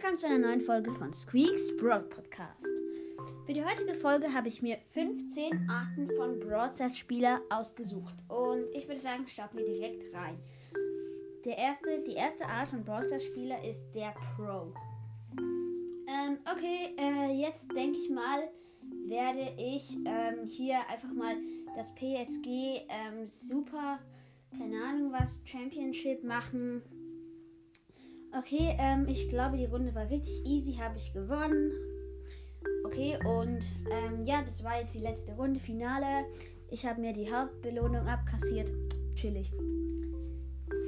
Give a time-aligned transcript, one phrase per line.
[0.00, 2.64] willkommen zu einer neuen Folge von Squeaks Brawl Podcast.
[3.46, 8.66] Für die heutige Folge habe ich mir 15 Arten von Brawl Stars Spieler ausgesucht und
[8.74, 10.38] ich würde sagen, starten wir direkt rein.
[11.44, 14.72] Der erste, die erste Art von Brawl Stars Spieler ist der Pro.
[15.36, 18.48] Ähm, okay, äh, jetzt denke ich mal,
[19.08, 21.34] werde ich ähm, hier einfach mal
[21.74, 22.46] das PSG
[22.88, 23.98] ähm, Super,
[24.56, 26.84] keine Ahnung was, Championship machen
[28.36, 31.72] Okay, ähm, ich glaube, die Runde war richtig easy, habe ich gewonnen.
[32.84, 36.26] Okay, und ähm, ja, das war jetzt die letzte Runde, Finale.
[36.70, 38.70] Ich habe mir die Hauptbelohnung abkassiert.
[39.14, 39.50] Chillig.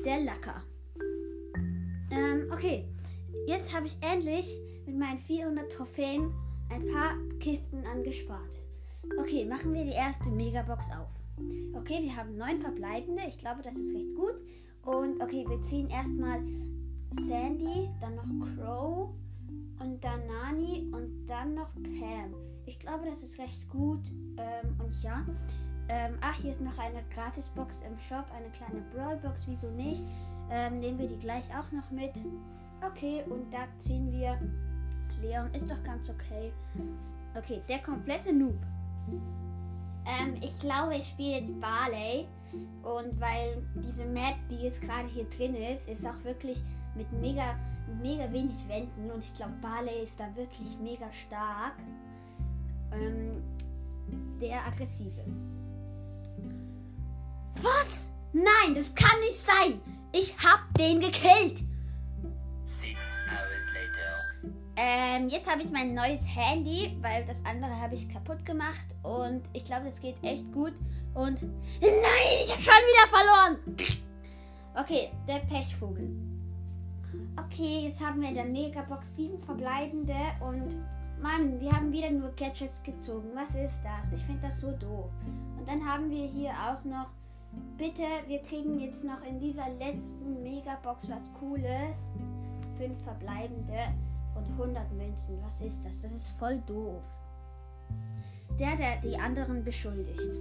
[0.04, 0.62] Der Lacker.
[2.10, 2.84] Ähm, okay,
[3.46, 4.54] jetzt habe ich endlich
[4.86, 6.32] mit meinen 400 Trophäen
[6.70, 8.60] ein paar Kisten angespart.
[9.18, 11.08] Okay, machen wir die erste Megabox auf.
[11.74, 13.22] Okay, wir haben neun verbleibende.
[13.28, 14.34] Ich glaube, das ist recht gut.
[14.84, 16.40] Und okay, wir ziehen erstmal
[17.12, 19.10] Sandy, dann noch Crow
[19.80, 22.34] und dann Nani und dann noch Pam.
[22.66, 24.00] Ich glaube, das ist recht gut.
[24.36, 25.24] Ähm, und ja.
[25.88, 29.46] Ähm, ach, hier ist noch eine Gratisbox im Shop, eine kleine Brawlbox.
[29.48, 30.02] Wieso nicht?
[30.50, 32.12] Ähm, nehmen wir die gleich auch noch mit.
[32.86, 34.38] Okay, und da ziehen wir
[35.20, 35.52] Leon.
[35.52, 36.52] Ist doch ganz okay.
[37.36, 38.58] Okay, der komplette Noob.
[40.06, 42.26] Ähm, ich glaube, ich spiele jetzt Barley.
[42.82, 46.62] Und weil diese Map, die jetzt gerade hier drin ist, ist auch wirklich
[46.94, 47.56] mit mega,
[48.02, 51.74] mega wenig Wänden und ich glaube, Barley ist da wirklich mega stark.
[52.92, 53.42] Ähm,
[54.40, 55.24] der aggressive.
[57.62, 58.08] Was?
[58.32, 59.80] Nein, das kann nicht sein.
[60.12, 61.62] Ich hab den gekillt.
[64.82, 69.42] Ähm, jetzt habe ich mein neues Handy, weil das andere habe ich kaputt gemacht und
[69.52, 70.72] ich glaube, das geht echt gut.
[71.14, 71.42] Und
[71.82, 73.58] nein, ich habe schon wieder verloren.
[74.74, 76.08] Okay, der Pechvogel.
[77.36, 80.76] Okay, jetzt haben wir in der Megabox sieben verbleibende und
[81.20, 83.28] Mann, wir haben wieder nur Gadgets gezogen.
[83.34, 84.12] Was ist das?
[84.12, 85.10] Ich finde das so doof.
[85.58, 87.10] Und dann haben wir hier auch noch,
[87.76, 92.08] bitte, wir kriegen jetzt noch in dieser letzten Megabox was Cooles.
[92.78, 93.92] Fünf verbleibende
[94.34, 95.38] und 100 Münzen.
[95.44, 96.00] Was ist das?
[96.00, 97.02] Das ist voll doof.
[98.58, 100.40] Der, der die anderen beschuldigt.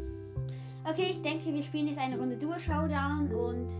[0.85, 3.73] Okay, ich denke, wir spielen jetzt eine Runde Duo Showdown und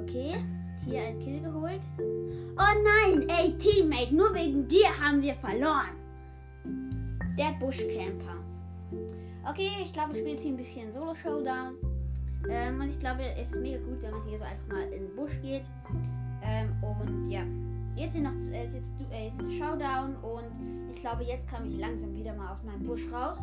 [0.00, 0.42] okay
[0.84, 1.80] hier ein Kill geholt.
[1.98, 5.96] Oh nein, ey Teammate, nur wegen dir haben wir verloren.
[7.38, 8.36] Der Buschcamper.
[9.48, 11.74] Okay, ich glaube, ich spiele jetzt hier ein bisschen Solo Showdown.
[12.50, 15.06] Ähm, und ich glaube, es ist mega gut, wenn man hier so einfach mal in
[15.06, 15.64] den Busch geht.
[16.42, 17.42] Ähm, und ja,
[17.96, 22.14] jetzt sind noch äh, jetzt, äh, jetzt Showdown und ich glaube, jetzt komme ich langsam
[22.14, 23.38] wieder mal aus meinem Busch raus.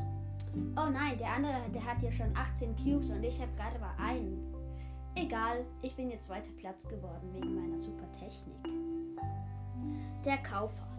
[0.78, 3.94] Oh nein, der andere, der hat ja schon 18 Cubes und ich habe gerade mal
[3.98, 4.55] einen.
[5.18, 8.58] Egal, ich bin jetzt zweiter Platz geworden wegen meiner super Technik.
[10.26, 10.90] Der Kaufer.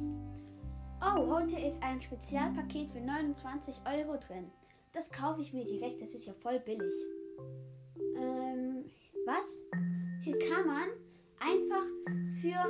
[1.02, 4.50] Oh, heute ist ein Spezialpaket für 29 Euro drin.
[4.94, 6.94] Das kaufe ich mir direkt, das ist ja voll billig.
[8.16, 8.86] Ähm,
[9.26, 9.60] was?
[10.24, 10.88] Hier kann man
[11.38, 11.84] einfach
[12.40, 12.64] für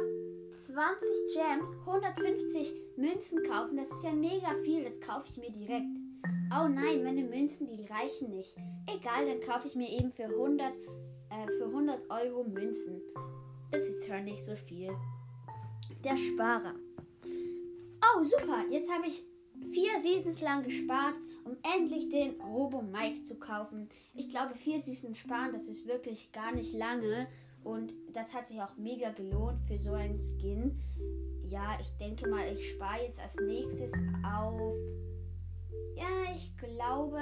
[0.67, 3.77] 20 Gems 150 Münzen kaufen.
[3.77, 5.87] Das ist ja mega viel, das kaufe ich mir direkt.
[6.51, 8.57] Oh nein, meine Münzen, die reichen nicht.
[8.89, 10.77] Egal, dann kaufe ich mir eben für 100
[11.31, 13.01] äh, für 100 Euro Münzen.
[13.71, 14.91] Das ist schon nicht so viel.
[16.05, 16.75] Der Sparer.
[18.03, 18.65] Oh, super.
[18.71, 19.25] Jetzt habe ich
[19.73, 21.15] vier Seasons lang gespart,
[21.45, 23.89] um endlich den Robo Mike zu kaufen.
[24.15, 27.27] Ich glaube, vier Seasons sparen, das ist wirklich gar nicht lange.
[27.65, 30.81] Und das hat sich auch mega gelohnt für so einen Skin.
[31.49, 33.93] Ja, ich denke mal, ich spare jetzt als nächstes
[34.25, 34.75] auf.
[35.97, 37.21] Ja, ich glaube,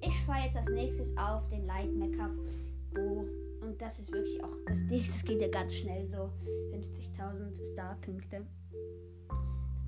[0.00, 2.30] ich spare jetzt als nächstes auf den Light Make-up.
[2.96, 3.24] Oh,
[3.64, 6.30] und das ist wirklich auch, das, das geht ja ganz schnell so.
[6.72, 8.46] 50.000 Star-Punkte.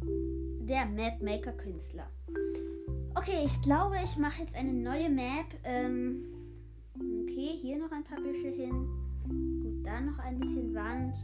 [0.02, 2.08] Der Map-Maker Künstler.
[3.14, 5.46] Okay, ich glaube, ich mache jetzt eine neue Map.
[5.64, 6.24] Ähm,
[6.94, 8.88] okay, hier noch ein paar Büsche hin.
[9.62, 11.16] Gut, da noch ein bisschen Wand.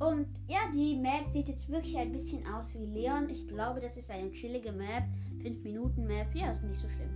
[0.00, 3.28] Und ja, die Map sieht jetzt wirklich ein bisschen aus wie Leon.
[3.30, 5.04] Ich glaube, das ist eine chillige Map.
[5.42, 6.34] 5 Minuten Map.
[6.34, 7.10] Ja, ist nicht so schlimm.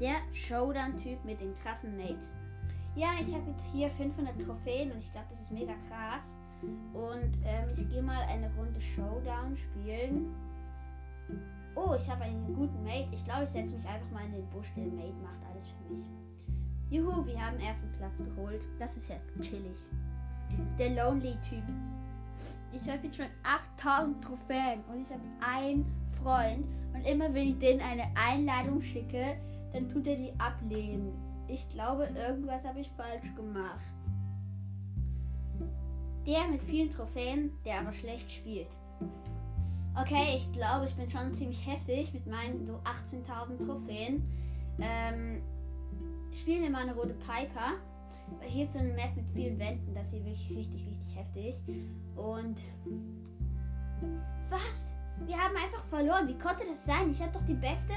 [0.00, 2.32] Der Showdown-Typ mit den krassen Mates.
[2.94, 6.36] Ja, ich habe jetzt hier 500 Trophäen und ich glaube, das ist mega krass.
[6.92, 10.34] Und ähm, ich gehe mal eine Runde Showdown spielen.
[11.74, 13.08] Oh, ich habe einen guten Mate.
[13.12, 14.68] Ich glaube, ich setze mich einfach mal in den Busch.
[14.76, 16.04] Der Mate macht alles für mich.
[16.90, 18.66] Juhu, wir haben ersten Platz geholt.
[18.78, 19.78] Das ist ja chillig.
[20.78, 21.62] Der Lonely-Typ.
[22.72, 25.86] Ich habe jetzt schon 8000 Trophäen und ich habe einen
[26.22, 26.66] Freund.
[26.92, 29.36] Und immer wenn ich denen eine Einladung schicke,
[29.72, 31.12] dann tut er die ablehnen.
[31.48, 33.84] Ich glaube, irgendwas habe ich falsch gemacht.
[36.26, 38.68] Der mit vielen Trophäen, der aber schlecht spielt.
[40.00, 44.22] Okay, ich glaube, ich bin schon ziemlich heftig mit meinen so 18.000 Trophäen.
[44.80, 45.42] Ähm,
[46.32, 47.74] spielen wir mal eine rote Piper.
[48.40, 49.94] Hier ist so eine Map mit vielen Wänden.
[49.94, 51.60] Das ist wirklich richtig, richtig heftig.
[52.16, 52.62] Und.
[54.48, 54.92] Was?
[55.26, 56.26] Wir haben einfach verloren.
[56.26, 57.10] Wie konnte das sein?
[57.10, 57.92] Ich habe doch die beste,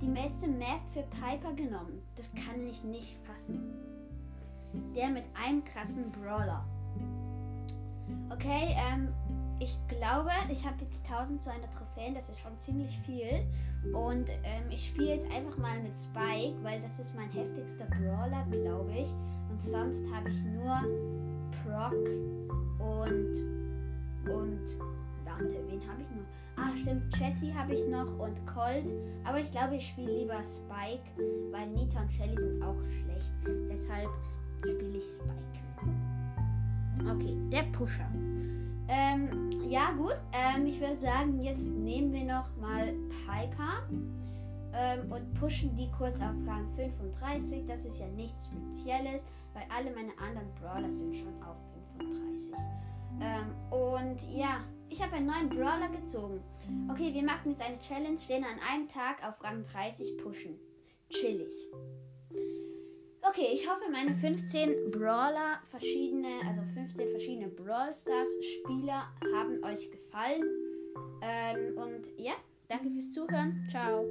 [0.00, 2.02] die beste Map für Piper genommen.
[2.16, 3.72] Das kann ich nicht fassen.
[4.94, 6.64] Der mit einem krassen Brawler.
[8.30, 9.08] Okay, ähm,
[9.58, 13.46] ich glaube, ich habe jetzt 1200 Trophäen, das ist schon ziemlich viel.
[13.94, 18.44] Und ähm, ich spiele jetzt einfach mal mit Spike, weil das ist mein heftigster Brawler,
[18.50, 19.08] glaube ich.
[19.50, 20.80] Und sonst habe ich nur
[21.64, 21.94] Proc
[22.80, 23.56] und
[24.28, 24.95] und
[25.38, 26.26] warte, wen habe ich noch?
[26.56, 28.90] Ah, stimmt, Jessie habe ich noch und Colt.
[29.24, 31.04] Aber ich glaube, ich spiele lieber Spike,
[31.50, 33.30] weil Nita und Shelly sind auch schlecht.
[33.70, 34.08] Deshalb
[34.58, 35.56] spiele ich Spike.
[37.10, 38.08] Okay, der Pusher.
[38.88, 40.16] Ähm, ja, gut.
[40.32, 42.94] Ähm, ich würde sagen, jetzt nehmen wir noch mal
[43.26, 43.82] Piper
[44.72, 47.66] ähm, und pushen die kurz auf Rang 35.
[47.66, 51.56] Das ist ja nichts Spezielles, weil alle meine anderen Brawler sind schon auf
[51.98, 52.54] 35.
[53.20, 54.60] Ähm, und ja,
[54.96, 56.40] ich habe einen neuen Brawler gezogen.
[56.90, 60.58] Okay, wir machen jetzt eine Challenge, den an einem Tag auf Rang 30 pushen.
[61.10, 61.52] Chillig.
[63.20, 69.90] Okay, ich hoffe, meine 15 Brawler, verschiedene, also 15 verschiedene Brawl Stars Spieler haben euch
[69.90, 70.42] gefallen.
[71.20, 72.32] Ähm, und ja,
[72.68, 73.68] danke fürs Zuhören.
[73.70, 74.02] Ciao.